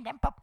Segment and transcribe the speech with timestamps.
[0.00, 0.39] and then popo.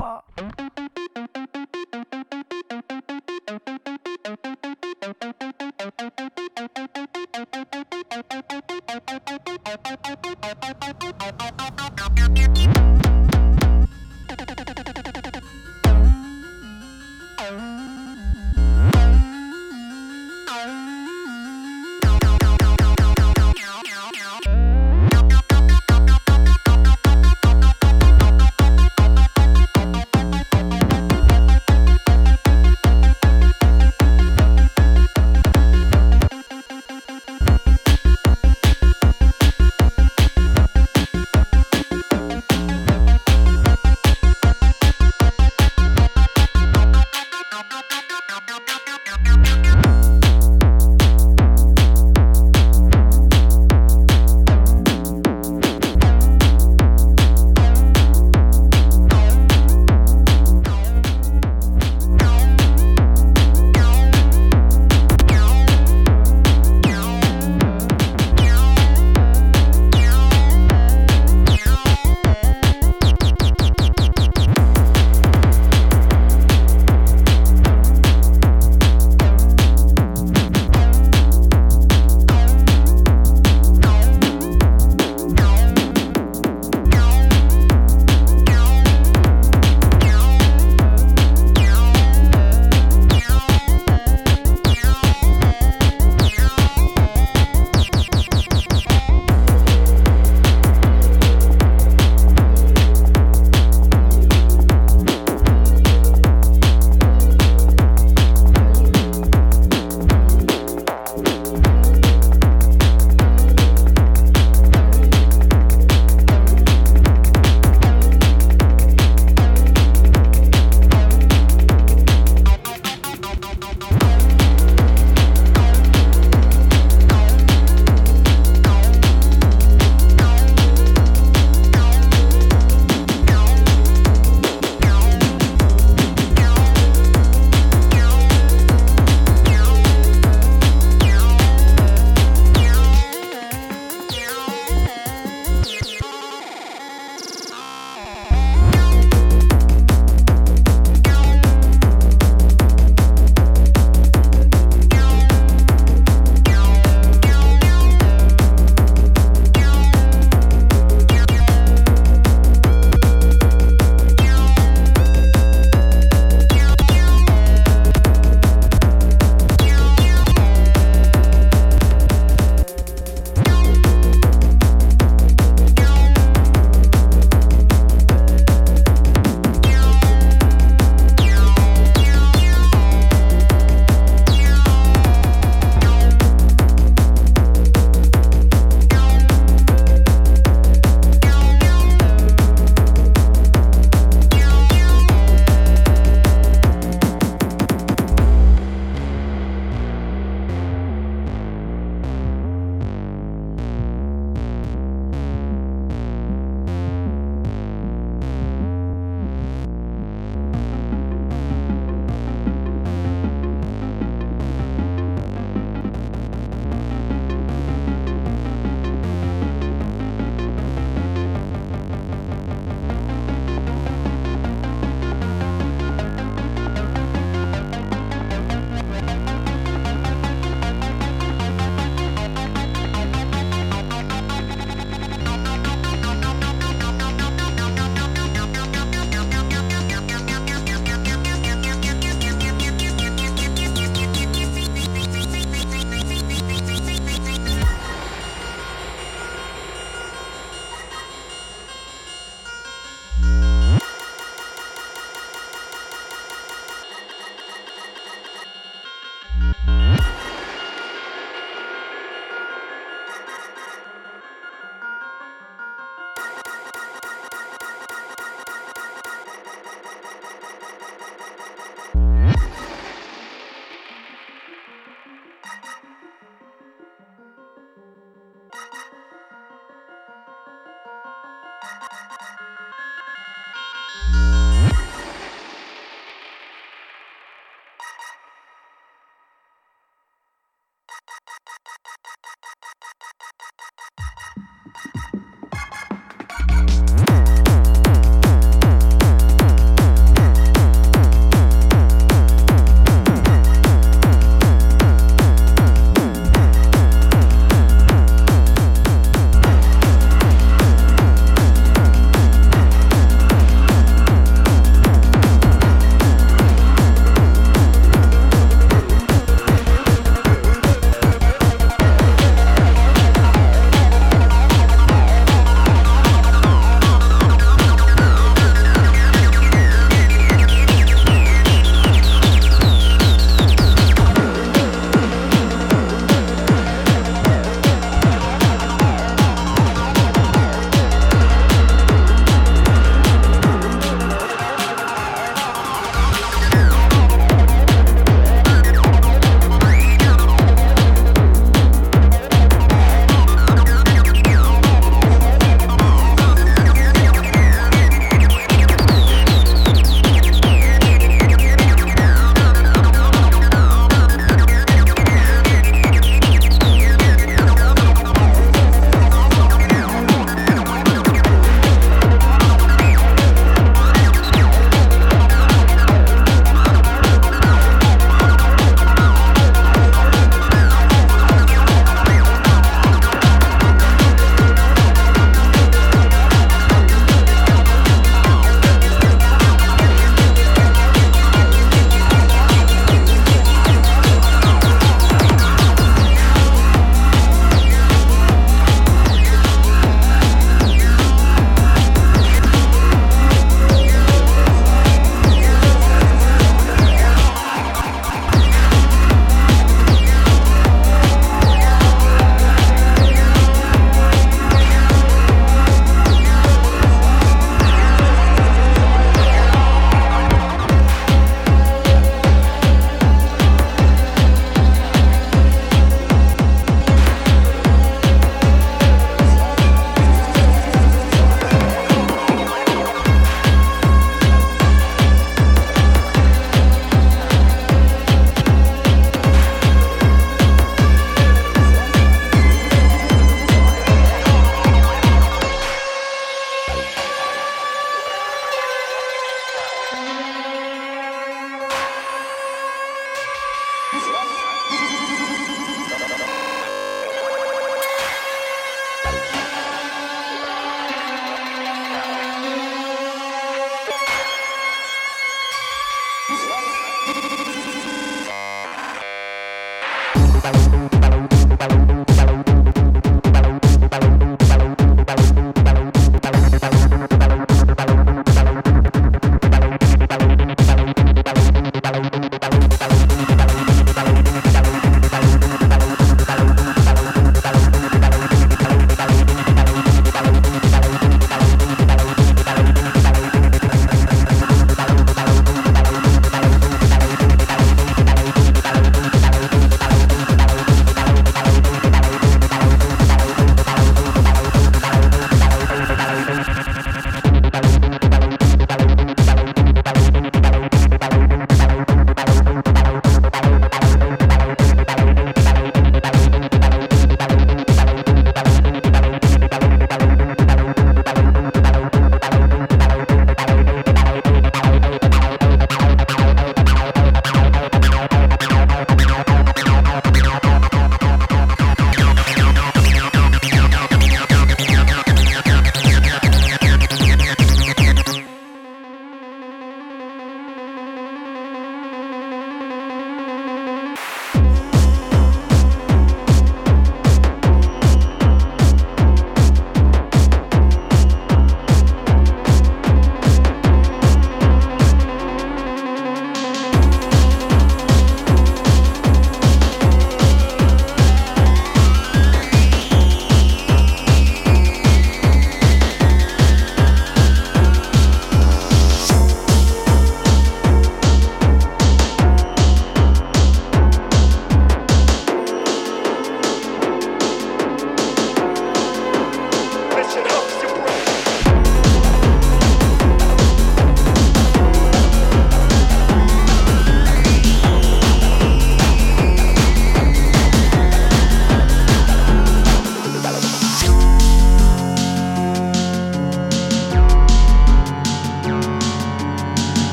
[291.47, 291.96] Bye-bye.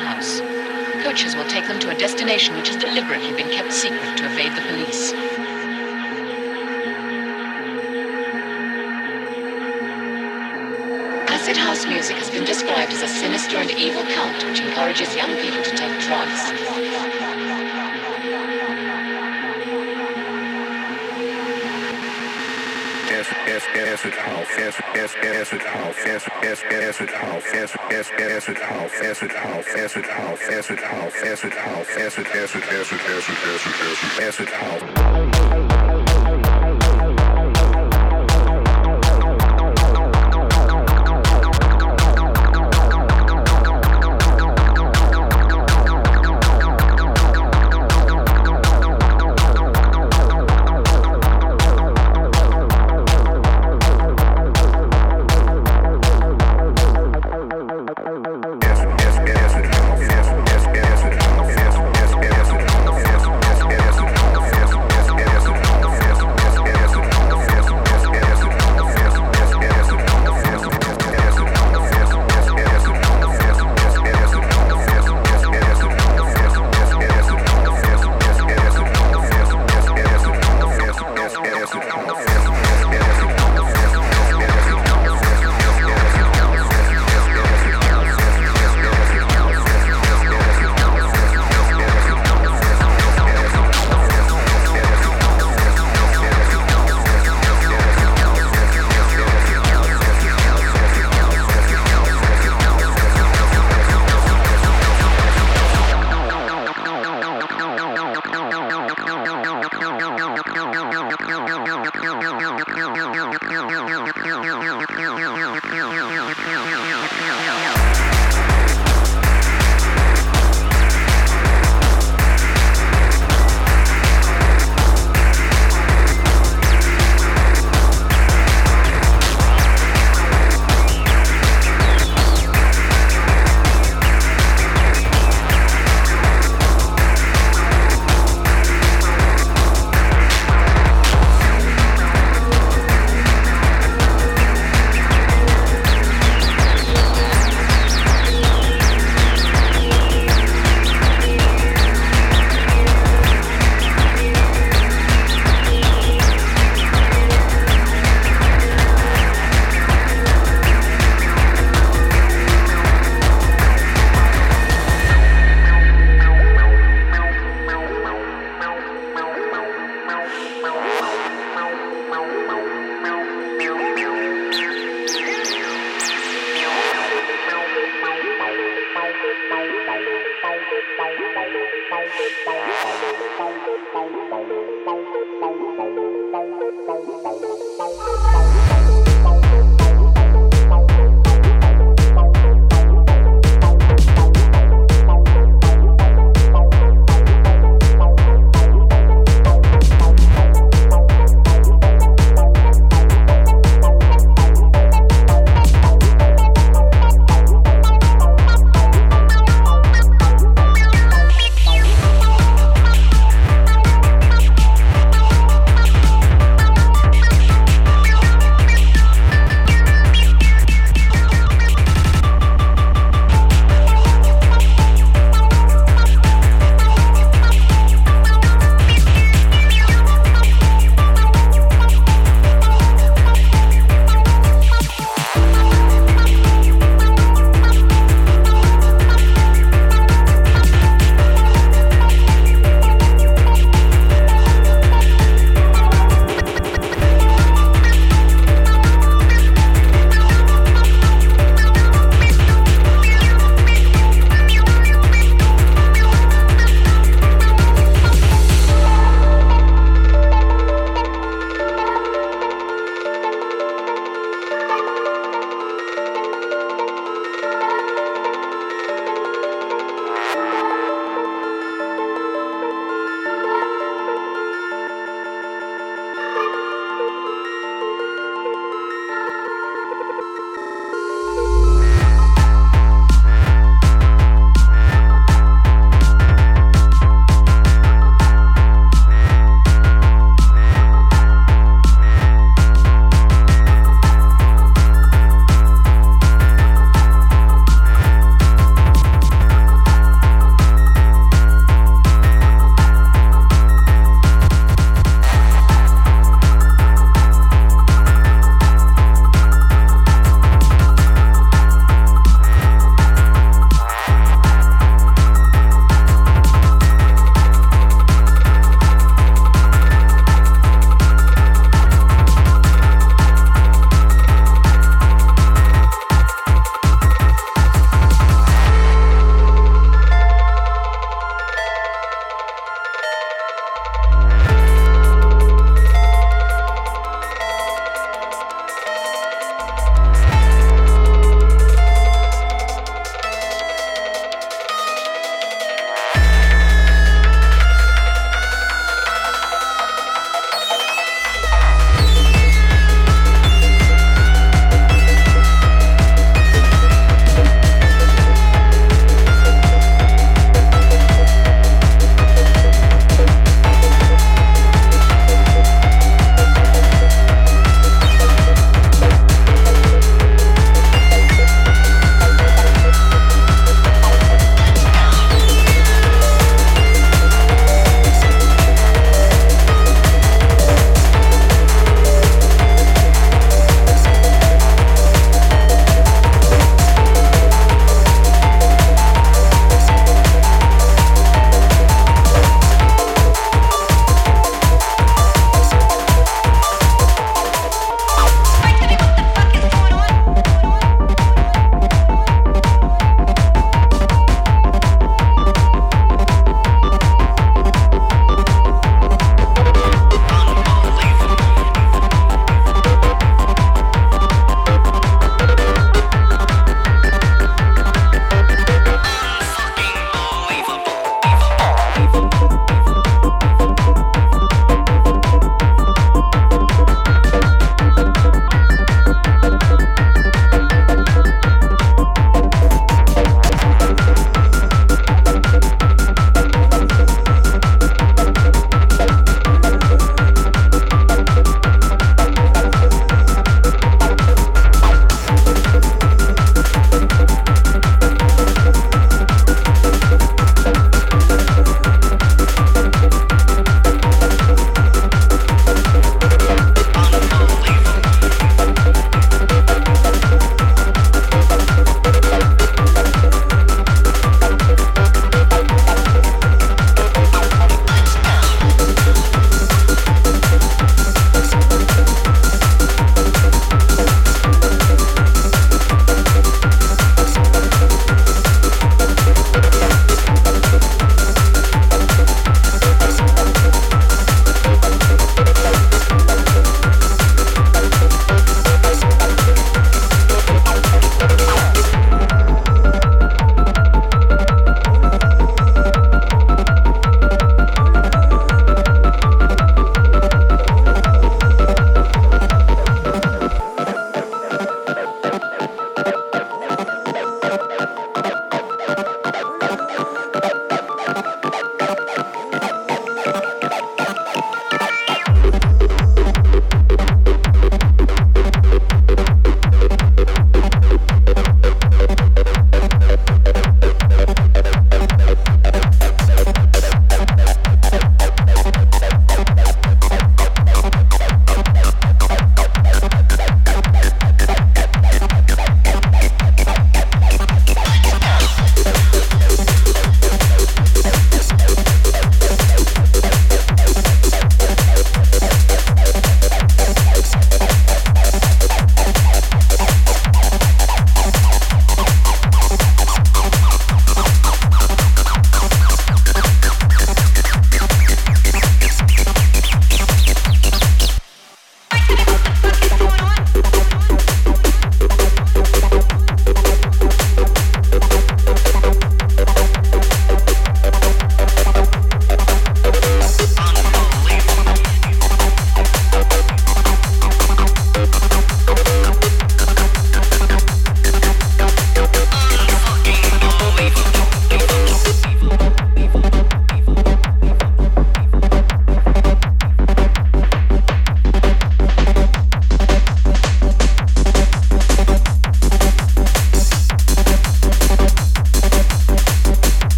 [0.00, 0.40] Warehouse.
[1.04, 4.52] Coaches will take them to a destination which has deliberately been kept secret to evade
[4.56, 5.12] the police.
[11.28, 15.34] Acid house music has been described as a sinister and evil cult which encourages young
[15.36, 16.89] people to take drugs.
[34.30, 35.79] Acid house,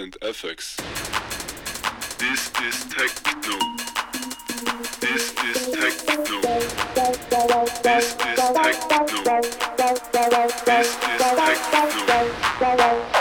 [0.00, 0.76] and FX.
[2.18, 3.58] This is techno.
[5.00, 6.40] This is techno.
[7.82, 9.24] This is techno.
[10.66, 11.20] This is
[12.60, 13.13] techno.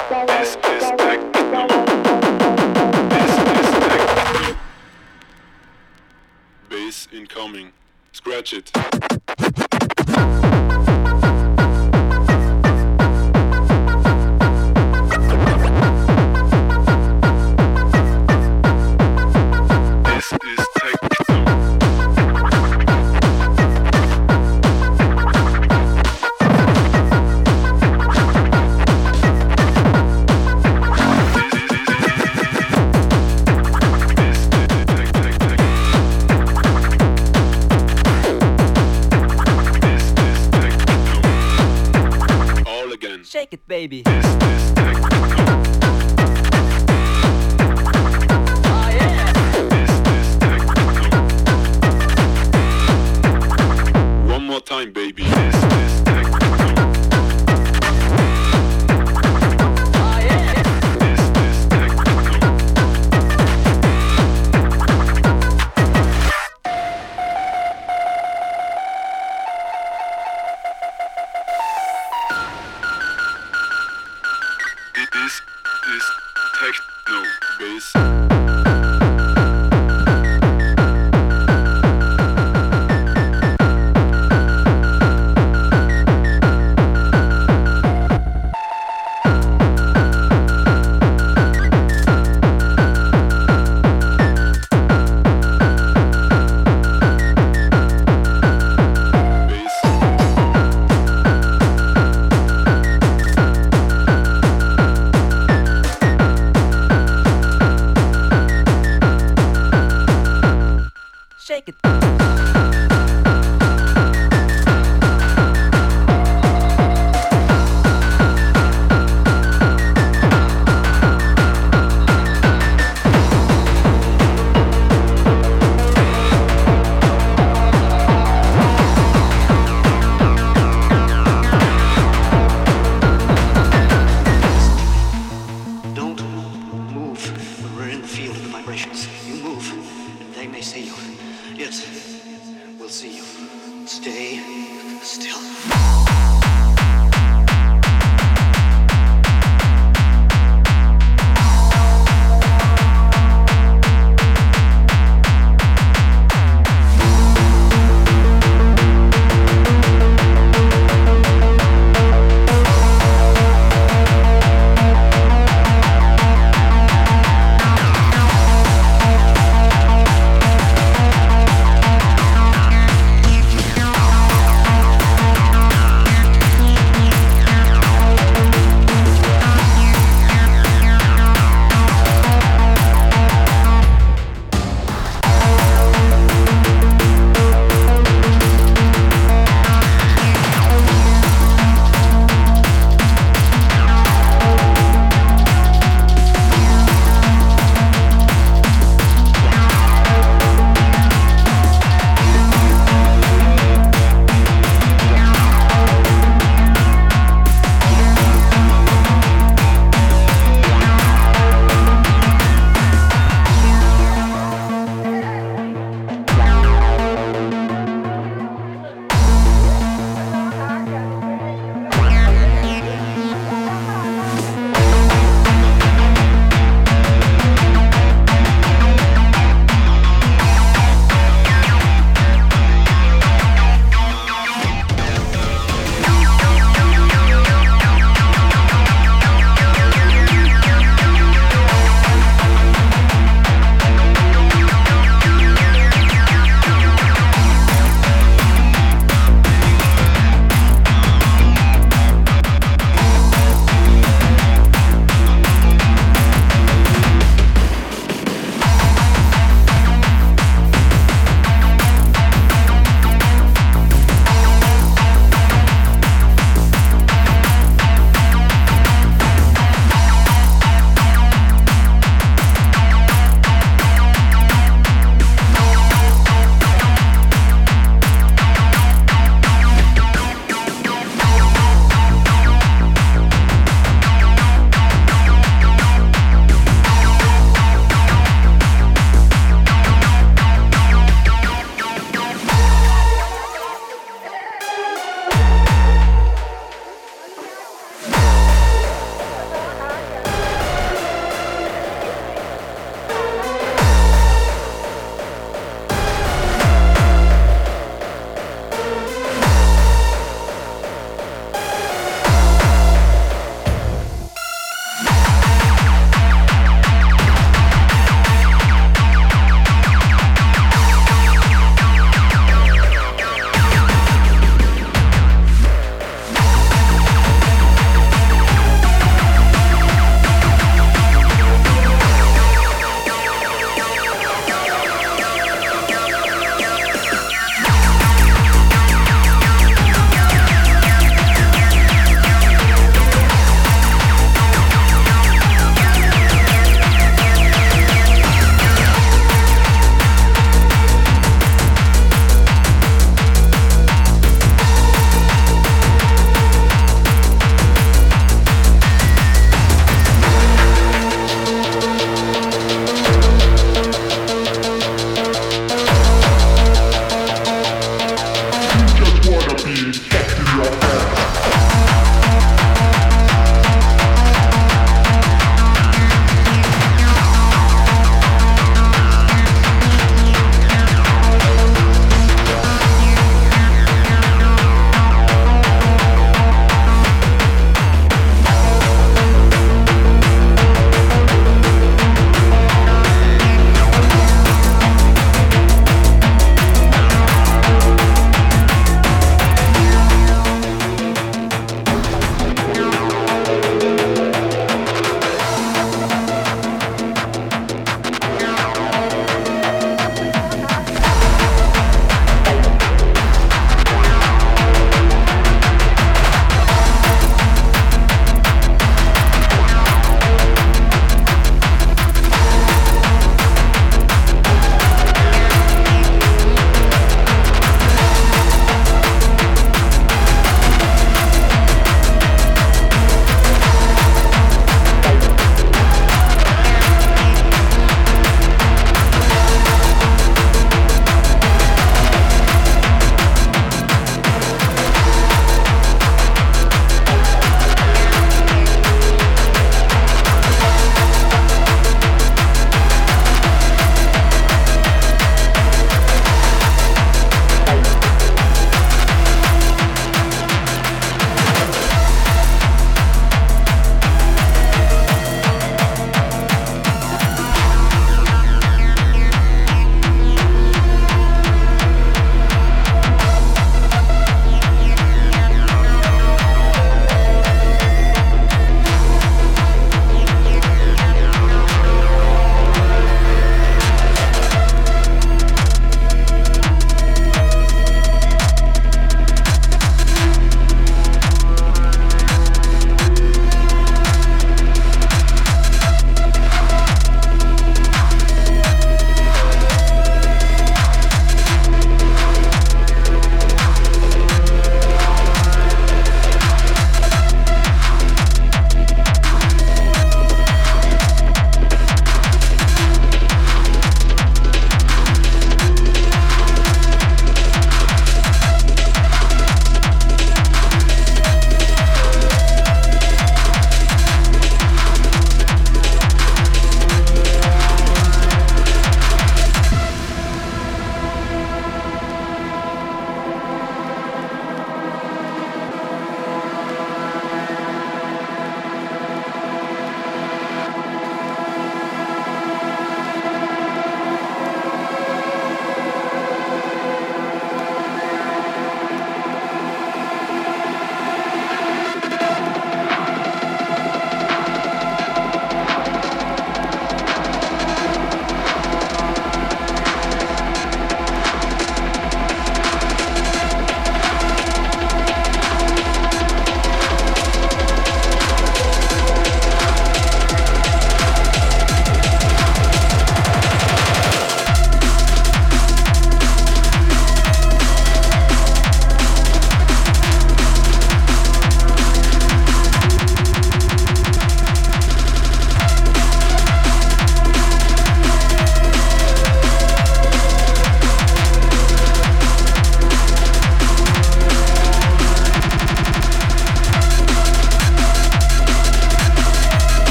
[7.14, 7.72] Incoming.
[8.12, 9.03] Scratch it.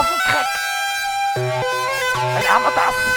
[0.00, 0.46] auf den Dreck.
[2.14, 3.09] Dann haben wir das.